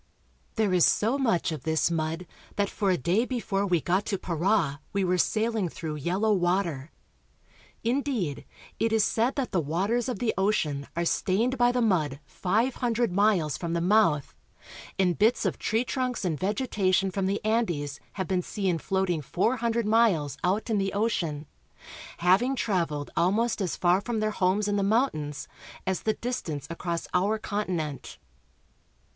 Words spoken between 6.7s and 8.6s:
In A Home on the Amazon. deed,